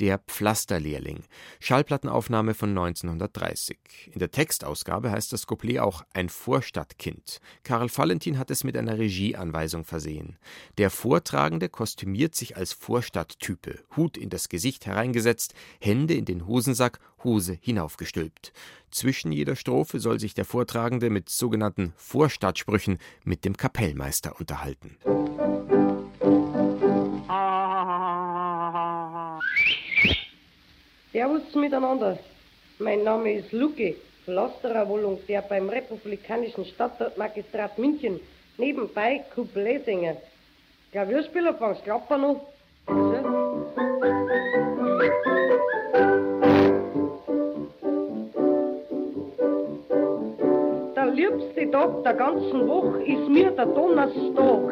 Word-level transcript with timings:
Der 0.00 0.18
Pflasterlehrling, 0.18 1.24
Schallplattenaufnahme 1.58 2.54
von 2.54 2.70
1930. 2.70 3.78
In 4.12 4.20
der 4.20 4.30
Textausgabe 4.30 5.10
heißt 5.10 5.32
das 5.32 5.48
Couplet 5.48 5.80
auch 5.80 6.02
Ein 6.14 6.28
Vorstadtkind. 6.28 7.40
Karl 7.64 7.88
Valentin 7.88 8.38
hat 8.38 8.52
es 8.52 8.62
mit 8.62 8.76
einer 8.76 8.96
Regieanweisung 8.96 9.84
versehen. 9.84 10.36
Der 10.78 10.90
Vortragende 10.90 11.68
kostümiert 11.68 12.36
sich 12.36 12.56
als 12.56 12.72
Vorstadttype, 12.72 13.80
Hut 13.96 14.16
in 14.16 14.30
das 14.30 14.48
Gesicht 14.48 14.86
hereingesetzt, 14.86 15.54
Hände 15.80 16.14
in 16.14 16.26
den 16.26 16.46
Hosensack, 16.46 17.00
Hose 17.24 17.58
hinaufgestülpt. 17.60 18.52
Zwischen 18.92 19.32
jeder 19.32 19.56
Strophe 19.56 19.98
soll 19.98 20.20
sich 20.20 20.34
der 20.34 20.44
Vortragende 20.44 21.10
mit 21.10 21.28
sogenannten 21.28 21.92
Vorstadtsprüchen 21.96 22.98
mit 23.24 23.44
dem 23.44 23.56
Kapellmeister 23.56 24.38
unterhalten. 24.38 24.96
Servus 31.18 31.52
miteinander. 31.56 32.16
Mein 32.78 33.02
Name 33.02 33.32
ist 33.32 33.50
Lucke, 33.50 33.96
Pflasterer 34.24 34.88
Volontär 34.88 35.42
beim 35.42 35.68
Republikanischen 35.68 36.64
Stadtmagistrat 36.64 37.76
München. 37.76 38.20
Nebenbei 38.56 39.24
Coupletsänger. 39.34 40.16
Klavierspieler, 40.92 41.54
fangst 41.54 41.82
Klapper 41.82 42.18
noch? 42.18 42.46
Also. 42.86 43.38
liebste 51.14 51.68
Tag 51.72 52.04
der 52.04 52.14
ganzen 52.14 52.68
Woche 52.68 53.02
ist 53.02 53.28
mir 53.28 53.50
der 53.50 53.66
Donnerstag. 53.66 54.62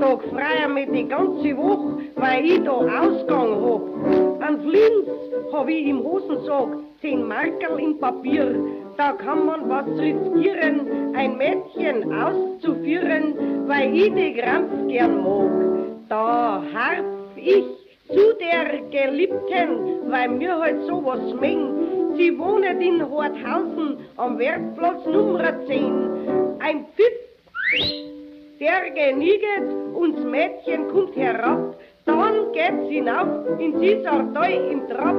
Tag 0.00 0.22
freier 0.30 0.68
mit 0.68 0.94
die 0.94 1.06
ganze 1.06 1.54
Woche, 1.58 1.98
weil 2.14 2.44
ich 2.46 2.64
da 2.64 2.72
Ausgang 2.72 3.50
hab. 3.64 4.19
An 4.50 4.60
Flins 4.62 5.06
hab 5.52 5.68
ich 5.68 5.86
im 5.86 6.02
Hosensack 6.02 6.70
zehn 7.00 7.22
Markerl 7.22 7.78
im 7.78 8.00
Papier. 8.00 8.52
Da 8.96 9.12
kann 9.12 9.46
man 9.46 9.68
was 9.68 9.86
riskieren, 9.86 11.14
ein 11.14 11.36
Mädchen 11.36 12.12
auszuführen, 12.12 13.68
weil 13.68 13.96
ich 13.96 14.12
die 14.12 14.34
Krampf 14.34 14.72
gern 14.88 15.22
mag. 15.22 15.52
Da 16.08 16.64
harf 16.74 17.36
ich 17.36 17.64
zu 18.08 18.24
der 18.40 18.80
Geliebten, 18.90 20.10
weil 20.10 20.30
mir 20.30 20.58
halt 20.58 20.80
sowas 20.88 21.32
mengt 21.40 22.16
Sie 22.16 22.36
wohnet 22.36 22.82
in 22.82 23.08
Horthausen 23.08 23.98
am 24.16 24.36
Werkplatz 24.36 25.06
Nummer 25.06 25.64
10. 25.68 26.58
Ein 26.58 26.86
Typ, 26.96 27.16
der 28.58 28.90
genieget 28.90 29.94
und 29.94 30.16
das 30.16 30.24
Mädchen 30.24 30.88
kommt 30.88 31.14
herab. 31.14 31.76
Hinauf 32.90 33.60
in 33.60 33.78
sie 33.78 34.02
Sartei 34.02 34.54
im 34.72 34.88
Trab. 34.88 35.14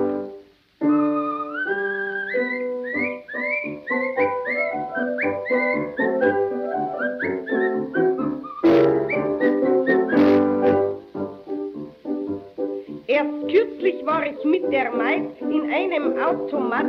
Kürzlich 13.48 14.06
war 14.06 14.26
ich 14.26 14.44
mit 14.46 14.72
der 14.72 14.92
Maid 14.92 15.30
in 15.42 15.72
einem 15.72 16.18
Automat. 16.20 16.86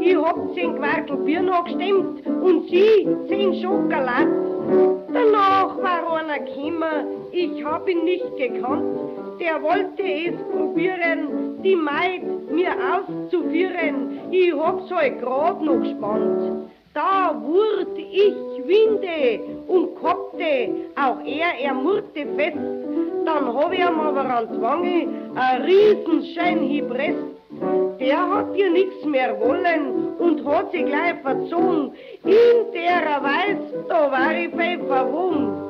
Ich 0.00 0.16
hab 0.16 0.54
zehn 0.54 0.76
Quartel 0.76 1.16
Bier 1.18 1.42
noch 1.42 1.64
gestemmt 1.64 2.26
und 2.26 2.68
sie 2.68 3.08
zehn 3.28 3.54
Schokolad. 3.60 4.28
Danach 5.12 5.76
war 5.78 6.18
einer 6.18 6.38
gekommen, 6.38 7.28
ich 7.32 7.64
hab 7.64 7.88
ihn 7.88 8.04
nicht 8.04 8.36
gekannt. 8.36 9.27
Der 9.40 9.62
wollte 9.62 10.02
es 10.02 10.34
probieren, 10.50 11.62
die 11.62 11.76
Maid 11.76 12.50
mir 12.50 12.72
auszuführen. 12.92 14.18
Ich 14.30 14.52
hab's 14.52 14.90
halt 14.90 15.20
grad 15.20 15.62
noch 15.62 15.80
gespannt. 15.80 16.68
Da 16.94 17.40
wurde 17.40 18.00
ich 18.00 18.34
winde 18.66 19.40
und 19.68 19.94
koppte, 19.96 20.70
auch 20.96 21.20
er, 21.24 21.58
er 21.60 21.74
murrte 21.74 22.26
fest. 22.36 22.58
Dann 23.24 23.54
hab 23.54 23.72
ich 23.72 23.78
ihm 23.78 24.00
aber 24.00 24.28
an 24.28 24.48
die 24.52 24.60
Wange 24.60 25.08
ein 25.36 25.62
Riesenschein 25.62 26.68
gepresst. 26.68 27.28
Der 28.00 28.18
hat 28.18 28.56
ihr 28.56 28.70
nichts 28.70 29.04
mehr 29.04 29.38
wollen 29.40 30.14
und 30.18 30.44
hat 30.44 30.72
sich 30.72 30.84
gleich 30.84 31.20
verzogen. 31.22 31.92
In 32.24 32.72
der 32.72 33.22
Weiß, 33.22 33.84
da 33.88 34.10
war 34.10 34.34
ich 34.34 34.50
bei 34.52 34.78
verwungen. 34.78 35.67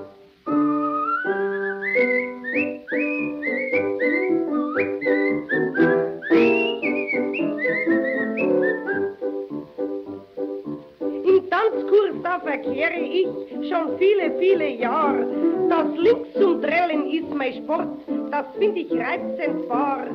Tanzkurs, 11.88 12.22
da 12.22 12.38
verkehre 12.40 12.98
ich 12.98 13.26
schon 13.68 13.98
viele, 13.98 14.32
viele 14.38 14.68
Jahre. 14.68 15.26
Das 15.68 15.86
Links 15.96 16.32
zum 16.34 16.60
Drellen 16.60 17.10
ist 17.10 17.34
mein 17.34 17.54
Sport, 17.54 17.88
das 18.30 18.44
find 18.58 18.76
ich 18.76 18.90
reizend 18.92 19.68
wahr. 19.68 20.06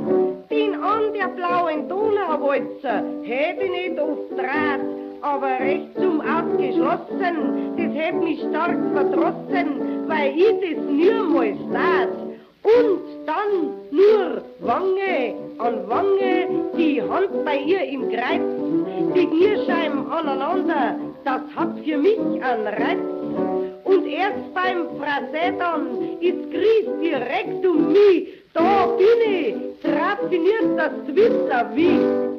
Den 0.50 0.75
an 0.75 1.13
der 1.13 1.28
blauen 1.29 1.88
Donauwalzer 1.89 3.03
hätt 3.23 3.62
ich 3.62 3.72
nicht 3.72 4.00
oft 4.00 4.31
draht, 4.31 4.81
aber 5.22 5.59
recht 5.59 5.95
zum 5.95 6.22
Ausgeschlossen, 6.22 7.75
das 7.78 7.94
hätt 7.94 8.16
mich 8.23 8.39
stark 8.39 8.78
verdrossen, 8.94 10.07
weil 10.07 10.33
ich 10.35 10.75
das 10.75 10.85
niemals 10.85 11.57
tat. 11.72 12.09
Und 12.63 13.01
dann 13.25 13.73
nur 13.91 14.41
Wange 14.59 15.35
an 15.59 15.88
Wange, 15.88 16.47
die 16.78 17.01
Hand 17.01 17.45
bei 17.45 17.57
ihr 17.57 17.83
im 17.83 18.09
Kreis, 18.09 18.41
die 19.16 19.28
Knierscheiben 19.28 20.09
aneinander, 20.09 20.95
das 21.25 21.41
hat 21.56 21.79
für 21.84 21.97
mich 21.97 22.19
einen 22.19 22.67
Reiz. 22.67 23.00
Und 23.84 24.06
erst 24.07 24.53
beim 24.53 24.88
Fraseddern 24.97 26.19
ist 26.19 26.51
Gries 26.51 26.88
direkt 27.01 27.66
um 27.66 27.91
mich. 27.91 28.29
Da 28.53 28.85
bin 28.97 29.31
ich, 29.31 29.56
trafiniert 29.81 30.78
das 30.78 30.91
Twitter 31.07 31.69
wie. 31.73 32.32